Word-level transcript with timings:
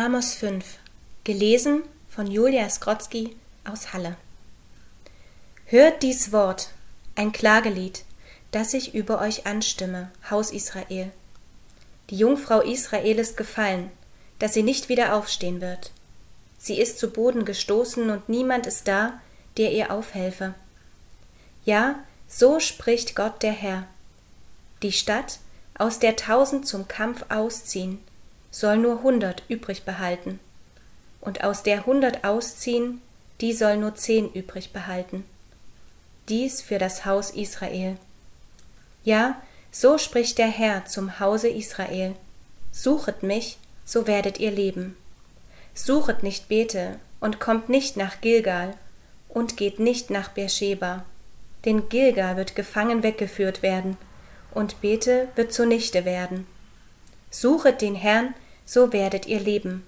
Amos 0.00 0.34
5, 0.34 0.64
gelesen 1.24 1.82
von 2.08 2.28
Julia 2.28 2.70
Skrotzki 2.70 3.34
aus 3.68 3.92
Halle. 3.92 4.16
Hört 5.64 6.04
dies 6.04 6.30
Wort, 6.30 6.68
ein 7.16 7.32
Klagelied, 7.32 8.04
das 8.52 8.74
ich 8.74 8.94
über 8.94 9.20
euch 9.20 9.44
anstimme, 9.44 10.12
Haus 10.30 10.52
Israel. 10.52 11.10
Die 12.10 12.16
Jungfrau 12.16 12.60
Israel 12.60 13.18
ist 13.18 13.36
gefallen, 13.36 13.90
dass 14.38 14.54
sie 14.54 14.62
nicht 14.62 14.88
wieder 14.88 15.16
aufstehen 15.16 15.60
wird. 15.60 15.90
Sie 16.58 16.80
ist 16.80 17.00
zu 17.00 17.10
Boden 17.10 17.44
gestoßen 17.44 18.08
und 18.08 18.28
niemand 18.28 18.68
ist 18.68 18.86
da, 18.86 19.20
der 19.56 19.72
ihr 19.72 19.90
aufhelfe. 19.92 20.54
Ja, 21.64 21.98
so 22.28 22.60
spricht 22.60 23.16
Gott 23.16 23.42
der 23.42 23.50
Herr. 23.50 23.88
Die 24.82 24.92
Stadt, 24.92 25.40
aus 25.76 25.98
der 25.98 26.14
tausend 26.14 26.68
zum 26.68 26.86
Kampf 26.86 27.24
ausziehen, 27.30 27.98
soll 28.50 28.78
nur 28.78 29.02
hundert 29.02 29.42
übrig 29.48 29.84
behalten, 29.84 30.40
und 31.20 31.44
aus 31.44 31.62
der 31.62 31.86
hundert 31.86 32.24
ausziehen, 32.24 33.00
die 33.40 33.52
soll 33.52 33.76
nur 33.76 33.94
zehn 33.94 34.32
übrig 34.32 34.72
behalten. 34.72 35.24
Dies 36.28 36.60
für 36.60 36.78
das 36.78 37.04
Haus 37.04 37.30
Israel. 37.30 37.96
Ja, 39.04 39.40
so 39.70 39.98
spricht 39.98 40.38
der 40.38 40.48
Herr 40.48 40.86
zum 40.86 41.20
Hause 41.20 41.48
Israel. 41.48 42.14
Suchet 42.72 43.22
mich, 43.22 43.58
so 43.84 44.06
werdet 44.06 44.38
ihr 44.38 44.50
leben. 44.50 44.96
Suchet 45.74 46.22
nicht 46.22 46.48
Bete 46.48 46.98
und 47.20 47.40
kommt 47.40 47.68
nicht 47.68 47.96
nach 47.96 48.20
Gilgal 48.20 48.74
und 49.28 49.56
geht 49.56 49.78
nicht 49.78 50.10
nach 50.10 50.28
Beersheba, 50.30 51.04
denn 51.64 51.88
Gilgal 51.88 52.36
wird 52.36 52.56
gefangen 52.56 53.02
weggeführt 53.02 53.62
werden 53.62 53.96
und 54.52 54.80
Bete 54.80 55.28
wird 55.36 55.52
zunichte 55.52 56.04
werden. 56.04 56.46
Suchet 57.30 57.80
den 57.80 57.94
Herrn, 57.94 58.34
so 58.64 58.92
werdet 58.92 59.26
ihr 59.26 59.40
leben, 59.40 59.86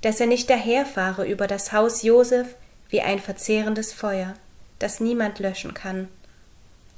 dass 0.00 0.20
er 0.20 0.26
nicht 0.26 0.48
daherfahre 0.48 1.26
über 1.26 1.46
das 1.46 1.72
Haus 1.72 2.02
Josef 2.02 2.54
wie 2.88 3.00
ein 3.00 3.18
verzehrendes 3.18 3.92
Feuer, 3.92 4.34
das 4.78 5.00
niemand 5.00 5.38
löschen 5.38 5.74
kann. 5.74 6.08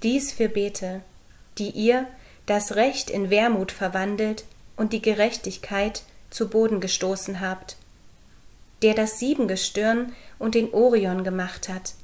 Dies 0.02 0.32
für 0.32 0.48
Bete, 0.48 1.02
die 1.58 1.70
ihr 1.70 2.06
das 2.46 2.74
Recht 2.76 3.10
in 3.10 3.30
Wermut 3.30 3.72
verwandelt 3.72 4.44
und 4.76 4.92
die 4.92 5.02
Gerechtigkeit 5.02 6.02
zu 6.30 6.48
Boden 6.48 6.80
gestoßen 6.80 7.40
habt, 7.40 7.76
der 8.82 8.94
das 8.94 9.18
Siebengestirn 9.18 10.12
und 10.38 10.54
den 10.54 10.72
Orion 10.72 11.24
gemacht 11.24 11.68
hat, 11.68 11.94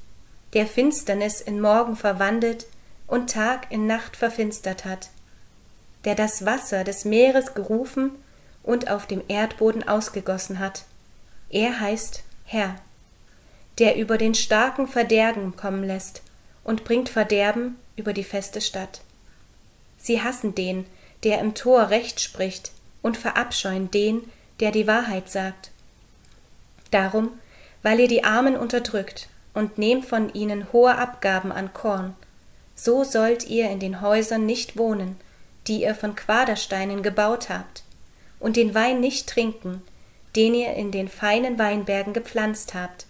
der 0.53 0.65
Finsternis 0.65 1.41
in 1.41 1.59
Morgen 1.59 1.95
verwandelt 1.95 2.67
und 3.07 3.31
Tag 3.31 3.71
in 3.71 3.85
Nacht 3.85 4.15
verfinstert 4.15 4.85
hat, 4.85 5.09
der 6.05 6.15
das 6.15 6.45
Wasser 6.45 6.83
des 6.83 7.05
Meeres 7.05 7.53
gerufen 7.53 8.11
und 8.63 8.89
auf 8.89 9.05
dem 9.05 9.21
Erdboden 9.27 9.87
ausgegossen 9.87 10.59
hat. 10.59 10.85
Er 11.49 11.79
heißt 11.79 12.23
Herr, 12.45 12.75
der 13.79 13.97
über 13.97 14.17
den 14.17 14.35
starken 14.35 14.87
Verderben 14.87 15.55
kommen 15.55 15.83
lässt 15.83 16.21
und 16.63 16.83
bringt 16.83 17.09
Verderben 17.09 17.77
über 17.95 18.13
die 18.13 18.23
feste 18.23 18.61
Stadt. 18.61 19.01
Sie 19.97 20.21
hassen 20.21 20.55
den, 20.55 20.85
der 21.23 21.39
im 21.39 21.53
Tor 21.53 21.89
Recht 21.89 22.21
spricht, 22.21 22.71
und 23.01 23.17
verabscheuen 23.17 23.89
den, 23.91 24.29
der 24.59 24.71
die 24.71 24.87
Wahrheit 24.87 25.29
sagt. 25.29 25.71
Darum, 26.91 27.31
weil 27.81 27.99
ihr 27.99 28.07
die 28.07 28.23
Armen 28.23 28.57
unterdrückt 28.57 29.29
und 29.53 29.77
nehmt 29.77 30.05
von 30.05 30.33
ihnen 30.33 30.71
hohe 30.73 30.95
Abgaben 30.95 31.51
an 31.51 31.73
Korn, 31.73 32.15
so 32.75 33.03
sollt 33.03 33.47
ihr 33.47 33.69
in 33.69 33.79
den 33.79 34.01
Häusern 34.01 34.45
nicht 34.45 34.77
wohnen, 34.77 35.17
die 35.69 35.83
ihr 35.83 35.95
von 35.95 36.15
Quadersteinen 36.15 37.03
gebaut 37.03 37.47
habt, 37.49 37.83
und 38.39 38.57
den 38.57 38.73
Wein 38.73 38.99
nicht 38.99 39.29
trinken, 39.29 39.81
den 40.35 40.53
ihr 40.53 40.73
in 40.73 40.91
den 40.91 41.07
feinen 41.07 41.59
Weinbergen 41.59 42.13
gepflanzt 42.13 42.73
habt. 42.73 43.05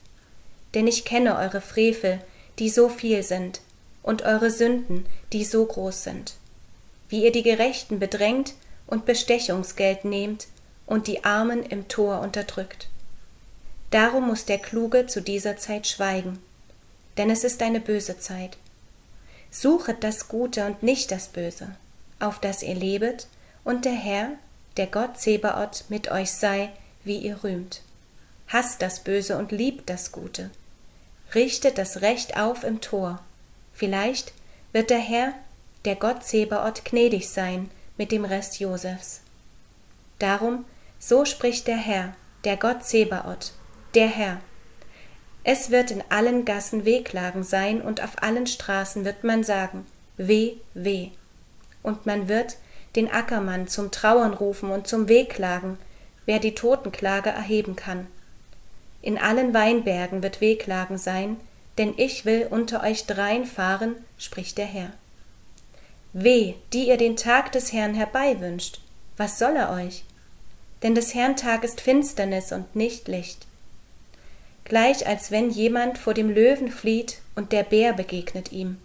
Denn 0.73 0.85
ich 0.85 1.05
kenne 1.05 1.37
eure 1.37 1.61
Frevel, 1.61 2.19
die 2.59 2.69
so 2.69 2.89
viel 2.89 3.23
sind, 3.23 3.61
und 4.03 4.23
eure 4.23 4.51
Sünden, 4.51 5.05
die 5.33 5.45
so 5.45 5.65
groß 5.65 6.03
sind. 6.03 6.35
Wie 7.09 7.23
ihr 7.23 7.31
die 7.31 7.43
Gerechten 7.43 7.99
bedrängt 7.99 8.53
und 8.87 9.05
Bestechungsgeld 9.05 10.05
nehmt 10.05 10.47
und 10.85 11.07
die 11.07 11.23
Armen 11.23 11.63
im 11.63 11.87
Tor 11.87 12.21
unterdrückt. 12.21 12.89
Darum 13.91 14.27
muss 14.27 14.45
der 14.45 14.59
Kluge 14.59 15.07
zu 15.07 15.21
dieser 15.21 15.57
Zeit 15.57 15.87
schweigen, 15.87 16.39
denn 17.17 17.29
es 17.29 17.43
ist 17.43 17.61
eine 17.61 17.79
böse 17.79 18.19
Zeit. 18.19 18.57
Suchet 19.51 20.03
das 20.03 20.27
Gute 20.27 20.65
und 20.65 20.83
nicht 20.83 21.11
das 21.11 21.27
Böse, 21.27 21.75
auf 22.19 22.39
das 22.39 22.63
ihr 22.63 22.75
lebet, 22.75 23.27
und 23.63 23.85
der 23.85 23.93
Herr, 23.93 24.31
der 24.77 24.87
Gott 24.87 25.17
Zebaoth, 25.17 25.85
mit 25.89 26.11
euch 26.11 26.31
sei, 26.31 26.71
wie 27.03 27.17
ihr 27.17 27.43
rühmt. 27.43 27.81
Hasst 28.47 28.81
das 28.81 29.03
Böse 29.03 29.37
und 29.37 29.51
liebt 29.51 29.89
das 29.89 30.11
Gute. 30.11 30.49
Richtet 31.35 31.77
das 31.77 32.01
Recht 32.01 32.37
auf 32.37 32.63
im 32.63 32.81
Tor. 32.81 33.19
Vielleicht 33.73 34.33
wird 34.71 34.89
der 34.89 34.99
Herr, 34.99 35.33
der 35.85 35.95
Gott 35.95 36.23
Zebaoth, 36.23 36.85
gnädig 36.85 37.29
sein 37.29 37.69
mit 37.97 38.11
dem 38.11 38.25
Rest 38.25 38.59
Josefs. 38.59 39.21
Darum, 40.17 40.65
so 40.97 41.25
spricht 41.25 41.67
der 41.67 41.77
Herr, 41.77 42.15
der 42.43 42.57
Gott 42.57 42.83
Zebaoth, 42.83 43.53
der 43.93 44.07
Herr, 44.07 44.39
es 45.43 45.71
wird 45.71 45.91
in 45.91 46.03
allen 46.09 46.45
Gassen 46.45 46.85
Wehklagen 46.85 47.43
sein 47.43 47.81
und 47.81 48.03
auf 48.03 48.21
allen 48.21 48.45
Straßen 48.45 49.05
wird 49.05 49.23
man 49.23 49.43
sagen, 49.43 49.85
weh, 50.17 50.57
weh. 50.73 51.09
Und 51.83 52.05
man 52.05 52.27
wird 52.27 52.57
den 52.95 53.09
Ackermann 53.11 53.67
zum 53.67 53.91
Trauern 53.91 54.33
rufen 54.33 54.71
und 54.71 54.87
zum 54.87 55.07
Wehklagen, 55.07 55.77
wer 56.25 56.39
die 56.39 56.55
Totenklage 56.55 57.29
erheben 57.29 57.75
kann. 57.75 58.07
In 59.01 59.17
allen 59.17 59.53
Weinbergen 59.53 60.23
wird 60.23 60.41
Wehklagen 60.41 60.97
sein, 60.97 61.37
denn 61.77 61.93
ich 61.97 62.25
will 62.25 62.47
unter 62.49 62.83
euch 62.83 63.05
drein 63.05 63.45
fahren, 63.45 63.95
spricht 64.17 64.57
der 64.57 64.65
Herr. 64.65 64.91
Weh, 66.11 66.55
die 66.73 66.87
ihr 66.87 66.97
den 66.97 67.15
Tag 67.15 67.51
des 67.51 67.71
Herrn 67.71 67.93
herbeiwünscht, 67.93 68.81
was 69.15 69.39
soll 69.39 69.55
er 69.55 69.71
euch? 69.71 70.03
Denn 70.83 70.95
des 70.95 71.13
Herrn 71.13 71.35
Tag 71.35 71.63
ist 71.63 71.81
Finsternis 71.81 72.51
und 72.51 72.75
nicht 72.75 73.07
Licht 73.07 73.47
gleich 74.69 75.05
als 75.05 75.31
wenn 75.31 75.49
jemand 75.49 75.97
vor 75.97 76.13
dem 76.13 76.29
Löwen 76.29 76.71
flieht 76.71 77.17
und 77.35 77.51
der 77.51 77.63
Bär 77.63 77.91
begegnet 77.91 78.53
ihm. 78.53 78.77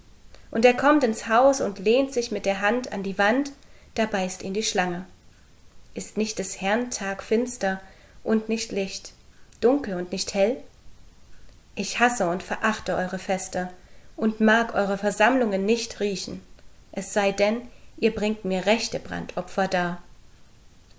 Und 0.55 0.65
er 0.65 0.75
kommt 0.75 1.03
ins 1.03 1.27
Haus 1.29 1.61
und 1.61 1.81
lehnt 1.81 2.13
sich 2.13 2.31
mit 2.31 2.47
der 2.47 2.61
Hand 2.61 2.93
an 2.93 3.03
die 3.03 3.19
Wand, 3.19 3.51
da 3.97 4.07
beißt 4.07 4.45
ihn 4.45 4.55
die 4.55 4.63
Schlange. 4.63 5.05
Ist 5.95 6.17
nicht 6.17 6.39
des 6.39 6.61
Herrn 6.61 6.91
Tag 6.91 7.25
finster 7.25 7.81
und 8.23 8.49
nicht 8.49 8.71
Licht, 8.71 9.15
dunkel 9.61 9.95
und 9.95 10.13
nicht 10.13 10.33
hell? 10.33 10.59
Ich 11.75 11.99
hasse 11.99 12.29
und 12.29 12.45
verachte 12.45 12.95
eure 12.95 13.19
Feste 13.19 13.69
und 14.15 14.39
mag 14.41 14.77
eure 14.77 14.97
Versammlungen 14.97 15.67
nicht 15.67 15.99
riechen, 15.99 16.41
es 16.93 17.13
sei 17.13 17.33
denn, 17.33 17.63
ihr 17.97 18.15
bringt 18.15 18.45
mir 18.45 18.65
rechte 18.65 19.01
Brandopfer 19.01 19.67
dar. 19.67 20.03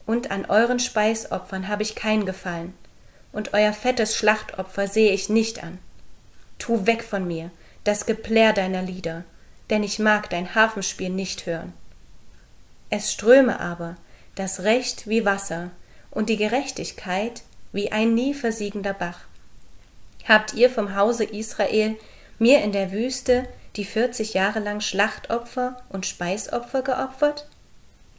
Und 0.06 0.32
an 0.32 0.44
euren 0.44 0.80
Speisopfern 0.80 1.70
habe 1.70 1.82
ich 1.82 1.96
kein 1.96 2.26
Gefallen, 2.26 2.74
und 3.32 3.54
euer 3.54 3.72
fettes 3.72 4.18
Schlachtopfer 4.18 4.90
sehe 4.90 5.14
ich 5.14 5.30
nicht 5.30 5.64
an. 5.64 5.80
Tu 6.60 6.86
weg 6.86 7.06
von 7.06 7.26
mir 7.26 7.52
das 7.86 8.06
Geplär 8.06 8.52
deiner 8.52 8.82
Lieder, 8.82 9.24
denn 9.70 9.84
ich 9.84 10.00
mag 10.00 10.30
dein 10.30 10.56
Harfenspiel 10.56 11.09
nicht 11.09 11.46
hören. 11.46 11.74
Es 12.90 13.12
ströme 13.12 13.59
aber 13.59 13.96
das 14.36 14.62
Recht 14.62 15.08
wie 15.08 15.26
Wasser 15.26 15.72
und 16.12 16.30
die 16.30 16.38
Gerechtigkeit 16.38 17.44
wie 17.72 17.92
ein 17.92 18.14
nie 18.14 18.34
versiegender 18.34 18.94
Bach. 18.94 19.22
Habt 20.28 20.53
ihr 20.53 20.70
vom 20.70 20.96
Hause 20.96 21.24
Israel 21.24 21.98
mir 22.40 22.62
in 22.64 22.72
der 22.72 22.92
Wüste 22.92 23.48
die 23.76 23.86
vierzig 23.86 24.34
Jahre 24.34 24.59
lang 24.59 24.81
Schlachtopfer 24.81 25.82
und 25.90 26.06
Speisopfer 26.06 26.82
geopfert? 26.82 27.47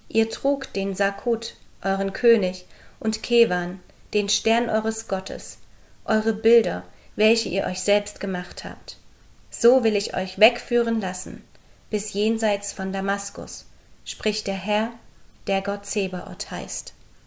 Ihr 0.09 0.31
trug 0.31 0.73
den 0.73 0.95
Sakut, 0.95 1.57
euren 1.83 2.13
König, 2.13 2.67
und 3.01 3.23
Kewan, 3.23 3.81
den 4.15 4.29
Stern 4.29 4.71
eures 4.71 5.09
Gottes, 5.09 5.59
eure 6.05 6.33
Bilder, 6.33 6.85
welche 7.17 7.49
ihr 7.49 7.65
euch 7.65 7.81
selbst 7.81 8.21
gemacht 8.21 8.65
habt. 8.65 8.99
So 9.59 9.85
will 9.85 9.97
ich 9.97 10.15
euch 10.15 10.39
wegführen 10.39 11.01
lassen, 11.01 11.43
bis 11.89 12.13
jenseits 12.13 12.75
von 12.75 12.93
Damaskus, 12.93 13.65
spricht 14.05 14.47
der 14.49 14.55
Herr, 14.55 14.91
der 15.47 15.63
Gott 15.63 15.87
Zebaoth 15.87 16.51
heißt. 16.51 16.93